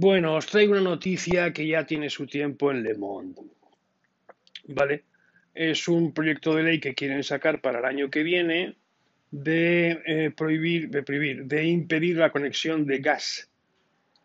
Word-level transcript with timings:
Bueno, 0.00 0.36
os 0.36 0.46
traigo 0.46 0.72
una 0.72 0.80
noticia 0.80 1.52
que 1.52 1.66
ya 1.66 1.84
tiene 1.84 2.08
su 2.08 2.24
tiempo 2.26 2.70
en 2.70 2.84
Le 2.84 2.94
Monde. 2.94 3.42
¿Vale? 4.68 5.04
Es 5.52 5.88
un 5.88 6.14
proyecto 6.14 6.54
de 6.54 6.62
ley 6.62 6.78
que 6.78 6.94
quieren 6.94 7.24
sacar 7.24 7.60
para 7.60 7.80
el 7.80 7.84
año 7.84 8.08
que 8.08 8.22
viene 8.22 8.76
de 9.32 10.00
eh, 10.06 10.30
prohibir, 10.30 10.88
de 10.90 11.64
impedir 11.64 12.16
la 12.16 12.30
conexión 12.30 12.86
de 12.86 12.98
gas 12.98 13.50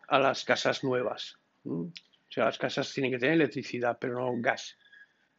a 0.06 0.20
las 0.20 0.44
casas 0.44 0.84
nuevas. 0.84 1.38
O 1.64 1.90
sea, 2.28 2.44
las 2.44 2.58
casas 2.58 2.92
tienen 2.92 3.10
que 3.10 3.18
tener 3.18 3.34
electricidad, 3.34 3.98
pero 4.00 4.14
no 4.14 4.32
gas. 4.40 4.78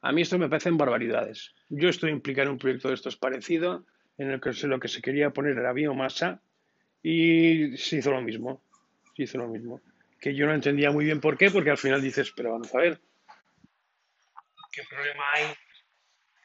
A 0.05 0.12
mí 0.12 0.22
esto 0.22 0.38
me 0.38 0.48
parecen 0.48 0.77
barbaridades. 0.77 1.55
Yo 1.70 1.90
estoy 1.90 2.12
implicado 2.12 2.48
en 2.48 2.54
un 2.54 2.59
proyecto 2.59 2.90
de 2.90 2.94
estos 2.94 3.18
parecido, 3.18 3.86
en 4.18 4.30
el 4.32 4.40
que 4.40 4.52
lo 4.68 4.80
que 4.80 4.88
se 4.88 5.02
quería 5.02 5.32
poner 5.32 5.58
era 5.58 5.73
biomasa, 5.73 6.41
y 7.02 7.76
se 7.77 7.98
hizo 7.98 8.12
lo 8.12 8.22
mismo. 8.22 8.62
Se 9.16 9.23
hizo 9.23 9.38
lo 9.38 9.48
mismo 9.48 9.82
que 10.20 10.34
yo 10.34 10.48
no 10.48 10.54
entendía 10.54 10.90
muy 10.90 11.05
bien 11.05 11.22
por 11.22 11.38
qué, 11.38 11.52
porque 11.52 11.70
al 11.70 11.77
final 11.77 12.02
dices, 12.02 12.32
pero 12.36 12.54
vamos 12.54 12.73
a 12.73 12.80
ver, 12.80 12.99
¿qué 14.72 14.82
problema 14.90 15.23
hay? 15.34 15.46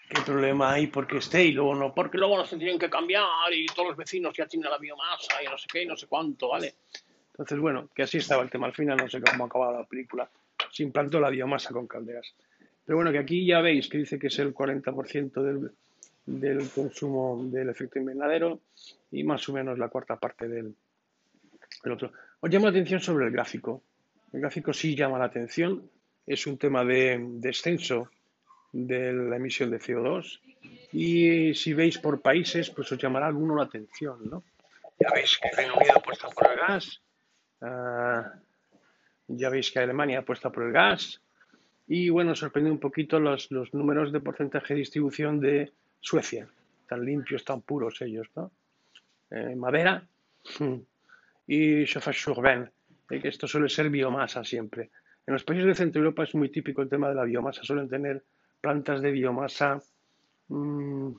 ¿Qué 0.08 0.20
problema 0.20 0.72
hay 0.72 0.86
porque 0.88 1.16
esté? 1.16 1.44
Y 1.44 1.52
luego 1.52 1.74
no, 1.74 1.94
porque 1.94 2.18
luego 2.18 2.36
nos 2.36 2.50
tendrían 2.50 2.78
que 2.78 2.90
cambiar 2.90 3.24
y 3.52 3.64
todos 3.66 3.88
los 3.88 3.96
vecinos 3.96 4.34
ya 4.36 4.46
tienen 4.46 4.70
la 4.70 4.76
biomasa 4.76 5.42
y 5.42 5.46
no 5.46 5.56
sé 5.56 5.66
qué 5.72 5.84
y 5.84 5.86
no 5.86 5.96
sé 5.96 6.06
cuánto, 6.08 6.48
¿vale? 6.48 6.74
Entonces, 7.30 7.58
bueno, 7.58 7.88
que 7.94 8.02
así 8.02 8.18
estaba 8.18 8.42
el 8.42 8.50
tema. 8.50 8.66
Al 8.66 8.74
final 8.74 8.98
no 8.98 9.08
sé 9.08 9.22
cómo 9.22 9.46
acababa 9.46 9.80
la 9.80 9.86
película. 9.86 10.30
Se 10.70 10.82
implantó 10.82 11.18
la 11.20 11.30
biomasa 11.30 11.72
con 11.72 11.86
calderas. 11.86 12.34
Pero 12.84 12.96
bueno, 12.96 13.12
que 13.12 13.18
aquí 13.18 13.46
ya 13.46 13.60
veis 13.60 13.88
que 13.88 13.98
dice 13.98 14.18
que 14.18 14.28
es 14.28 14.38
el 14.38 14.54
40% 14.54 15.42
del, 15.42 15.70
del 16.26 16.68
consumo 16.70 17.40
del 17.44 17.68
efecto 17.68 17.98
invernadero 17.98 18.60
y 19.10 19.24
más 19.24 19.48
o 19.48 19.52
menos 19.52 19.78
la 19.78 19.88
cuarta 19.88 20.16
parte 20.16 20.48
del, 20.48 20.74
del 21.82 21.92
otro. 21.92 22.12
Os 22.40 22.50
llama 22.50 22.66
la 22.66 22.70
atención 22.70 23.00
sobre 23.00 23.26
el 23.26 23.32
gráfico. 23.32 23.82
El 24.32 24.40
gráfico 24.40 24.72
sí 24.72 24.94
llama 24.94 25.18
la 25.18 25.26
atención. 25.26 25.90
Es 26.26 26.46
un 26.46 26.58
tema 26.58 26.84
de 26.84 27.18
descenso 27.20 28.10
de 28.72 29.12
la 29.12 29.36
emisión 29.36 29.70
de 29.70 29.80
CO2. 29.80 30.40
Y 30.92 31.54
si 31.54 31.74
veis 31.74 31.98
por 31.98 32.20
países, 32.20 32.70
pues 32.70 32.90
os 32.92 32.98
llamará 32.98 33.26
alguno 33.26 33.56
la 33.56 33.64
atención, 33.64 34.18
¿no? 34.28 34.42
Ya 34.98 35.10
veis 35.14 35.38
que 35.38 35.50
Reino 35.56 35.74
Unido 35.76 35.94
apuesta 35.96 36.28
por 36.28 36.50
el 36.50 36.58
gas. 36.58 37.00
Ah, 37.60 38.34
ya 39.28 39.48
veis 39.48 39.70
que 39.70 39.78
Alemania 39.78 40.20
apuesta 40.20 40.50
por 40.50 40.64
el 40.64 40.72
gas. 40.72 41.20
Y 41.92 42.08
bueno, 42.08 42.36
sorprende 42.36 42.70
un 42.70 42.78
poquito 42.78 43.18
los, 43.18 43.50
los 43.50 43.74
números 43.74 44.12
de 44.12 44.20
porcentaje 44.20 44.74
de 44.74 44.78
distribución 44.78 45.40
de 45.40 45.72
Suecia. 45.98 46.46
Tan 46.86 47.04
limpios, 47.04 47.44
tan 47.44 47.62
puros 47.62 48.00
ellos, 48.00 48.28
¿no? 48.36 48.52
Eh, 49.28 49.56
madera, 49.56 50.06
y 51.48 51.84
chauffage 51.86 52.32
que 53.08 53.26
esto 53.26 53.48
suele 53.48 53.68
ser 53.68 53.90
biomasa 53.90 54.44
siempre. 54.44 54.90
En 55.26 55.32
los 55.32 55.42
países 55.42 55.66
de 55.66 55.74
Centro 55.74 56.00
Europa 56.00 56.22
es 56.22 56.32
muy 56.36 56.48
típico 56.48 56.80
el 56.80 56.88
tema 56.88 57.08
de 57.08 57.16
la 57.16 57.24
biomasa, 57.24 57.64
suelen 57.64 57.88
tener 57.88 58.22
plantas 58.60 59.02
de 59.02 59.10
biomasa 59.10 59.82
mm, 60.46 61.10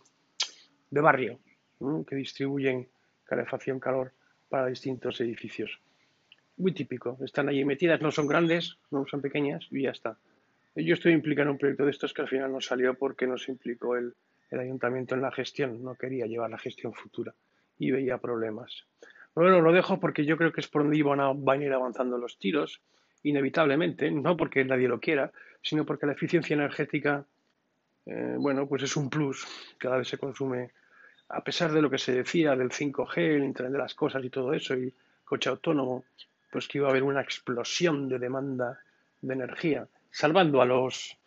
de 0.90 1.02
barrio 1.02 1.40
que 2.08 2.16
distribuyen 2.16 2.88
calefacción, 3.26 3.78
calor 3.78 4.14
para 4.48 4.68
distintos 4.68 5.20
edificios. 5.20 5.82
Muy 6.56 6.74
típico, 6.74 7.18
están 7.26 7.50
allí 7.50 7.66
metidas, 7.66 8.00
no 8.00 8.10
son 8.10 8.28
grandes, 8.28 8.78
no 8.90 9.06
son 9.06 9.20
pequeñas 9.20 9.68
y 9.70 9.82
ya 9.82 9.92
está. 9.92 10.18
Yo 10.76 10.94
estoy 10.94 11.12
implicado 11.12 11.50
en 11.50 11.52
un 11.52 11.58
proyecto 11.58 11.84
de 11.84 11.92
estos 11.92 12.14
que 12.14 12.22
al 12.22 12.30
final 12.30 12.52
no 12.52 12.62
salió 12.62 12.94
porque 12.94 13.28
no 13.28 13.38
se 13.38 13.52
implicó 13.52 13.98
el, 13.98 14.14
ayuntamiento 14.52 15.16
en 15.16 15.22
la 15.22 15.32
gestión, 15.32 15.84
no 15.84 15.96
quería 15.96 16.26
llevar 16.26 16.50
la 16.50 16.58
gestión 16.58 16.94
futura 16.94 17.34
y 17.78 17.92
veía 17.92 18.18
problemas. 18.18 18.86
Bueno, 19.34 19.62
lo 19.62 19.72
dejo 19.72 20.00
porque 20.00 20.26
yo 20.26 20.38
creo 20.38 20.52
que 20.52 20.62
es 20.62 20.68
por 20.68 20.84
donde 20.84 21.02
van 21.04 21.20
a, 21.20 21.32
van 21.34 21.62
a 21.62 21.66
ir 21.66 21.74
avanzando 21.74 22.18
los 22.18 22.38
tiros, 22.38 22.82
inevitablemente, 23.24 24.12
no 24.12 24.36
porque 24.36 24.64
nadie 24.66 24.88
lo 24.88 25.00
quiera, 25.00 25.32
sino 25.62 25.86
porque 25.86 26.06
la 26.06 26.14
eficiencia 26.14 26.54
energética, 26.54 27.26
eh, 28.06 28.36
bueno, 28.38 28.68
pues 28.68 28.84
es 28.84 28.96
un 28.96 29.10
plus, 29.10 29.46
cada 29.78 29.98
vez 29.98 30.08
se 30.08 30.18
consume, 30.18 30.72
a 31.30 31.44
pesar 31.44 31.72
de 31.72 31.82
lo 31.82 31.90
que 31.90 31.98
se 31.98 32.14
decía 32.14 32.56
del 32.56 32.72
5G, 32.72 33.18
el 33.18 33.44
Internet 33.44 33.74
de 33.74 33.78
las 33.78 33.96
Cosas 33.96 34.24
y 34.24 34.30
todo 34.30 34.54
eso, 34.54 34.76
y 34.76 34.94
coche 35.24 35.50
autónomo, 35.50 36.04
pues 36.52 36.68
que 36.68 36.80
iba 36.80 36.88
a 36.88 36.92
haber 36.92 37.04
una 37.04 37.22
explosión 37.22 38.10
de 38.10 38.20
demanda 38.20 38.80
de 39.22 39.34
energía, 39.34 39.88
salvando 40.12 40.62
a 40.62 40.66
los 40.66 41.18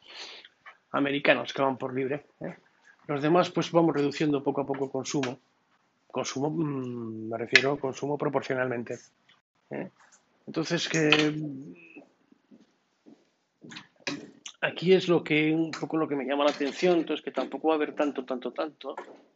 americanos 0.93 1.53
que 1.53 1.63
van 1.63 1.79
por 1.79 1.95
libre. 1.95 2.27
¿eh? 2.41 2.57
Los 3.07 3.23
demás, 3.23 3.51
pues 3.51 3.71
vamos 3.73 3.95
reduciendo 3.95 4.43
poco 4.43 4.63
a 4.63 4.67
poco 4.67 4.91
consumo 4.91 5.41
Consumo, 6.15 6.49
mm, 6.49 7.29
me 7.29 7.37
refiero 7.37 7.77
consumo 7.77 8.17
proporcionalmente. 8.17 9.01
¿eh? 9.71 9.91
Entonces, 10.47 10.89
que 10.89 11.35
aquí 14.61 14.93
es 14.93 15.09
lo 15.09 15.25
que 15.25 15.53
un 15.53 15.73
poco 15.73 15.97
lo 15.97 16.07
que 16.07 16.15
me 16.15 16.25
llama 16.25 16.45
la 16.45 16.53
atención, 16.53 17.01
entonces 17.01 17.25
que 17.25 17.33
tampoco 17.33 17.67
va 17.67 17.75
a 17.75 17.79
haber 17.79 17.97
tanto, 17.97 18.25
tanto, 18.25 18.53
tanto. 18.53 18.95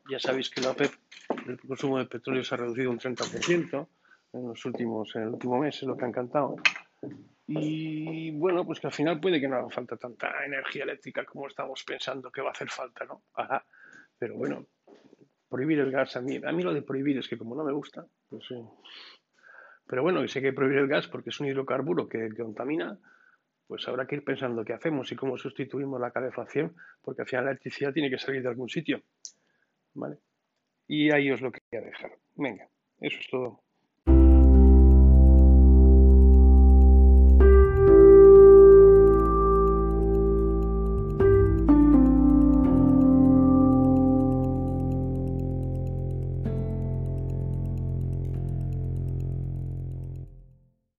Ya 0.08 0.20
sabéis 0.20 0.50
que 0.50 0.60
la 0.60 0.70
OPEP, 0.70 0.92
el 1.48 1.58
consumo 1.58 1.98
de 1.98 2.04
petróleo 2.04 2.44
se 2.44 2.54
ha 2.54 2.58
reducido 2.58 2.92
un 2.92 3.00
30% 3.00 3.88
en 4.34 4.46
los 4.46 4.64
últimos, 4.64 5.16
en 5.16 5.22
el 5.22 5.28
último 5.30 5.58
mes, 5.58 5.74
es 5.74 5.82
lo 5.82 5.96
que 5.96 6.04
han 6.04 6.12
cantado. 6.12 6.54
Y 7.46 8.30
bueno, 8.32 8.66
pues 8.66 8.78
que 8.78 8.88
al 8.88 8.92
final 8.92 9.20
puede 9.20 9.40
que 9.40 9.48
no 9.48 9.56
haga 9.56 9.70
falta 9.70 9.96
tanta 9.96 10.44
energía 10.44 10.84
eléctrica 10.84 11.24
como 11.24 11.46
estamos 11.46 11.82
pensando 11.82 12.30
que 12.30 12.42
va 12.42 12.48
a 12.48 12.52
hacer 12.52 12.68
falta, 12.68 13.06
¿no? 13.06 13.22
Ajá. 13.34 13.64
Pero 14.18 14.36
bueno, 14.36 14.66
prohibir 15.48 15.78
el 15.78 15.90
gas 15.90 16.16
a 16.16 16.20
mí. 16.20 16.38
A 16.44 16.52
mí 16.52 16.62
lo 16.62 16.74
de 16.74 16.82
prohibir 16.82 17.18
es 17.18 17.28
que 17.28 17.38
como 17.38 17.56
no 17.56 17.64
me 17.64 17.72
gusta, 17.72 18.06
pues 18.28 18.44
sí. 18.46 18.54
Pero 19.86 20.02
bueno, 20.02 20.22
y 20.22 20.28
sé 20.28 20.42
que 20.42 20.52
prohibir 20.52 20.78
el 20.78 20.88
gas 20.88 21.08
porque 21.08 21.30
es 21.30 21.40
un 21.40 21.46
hidrocarburo 21.46 22.06
que, 22.08 22.28
contamina, 22.36 22.98
pues 23.66 23.88
habrá 23.88 24.06
que 24.06 24.16
ir 24.16 24.24
pensando 24.24 24.64
qué 24.64 24.74
hacemos 24.74 25.10
y 25.10 25.16
cómo 25.16 25.38
sustituimos 25.38 25.98
la 25.98 26.10
calefacción, 26.10 26.76
porque 27.00 27.22
al 27.22 27.28
final 27.28 27.46
la 27.46 27.50
electricidad 27.52 27.94
tiene 27.94 28.10
que 28.10 28.18
salir 28.18 28.42
de 28.42 28.48
algún 28.48 28.68
sitio. 28.68 29.02
¿Vale? 29.94 30.18
Y 30.86 31.10
ahí 31.10 31.30
os 31.30 31.40
lo 31.40 31.50
quería 31.50 31.86
dejar. 31.86 32.12
Venga, 32.34 32.68
eso 33.00 33.18
es 33.18 33.28
todo. 33.30 33.62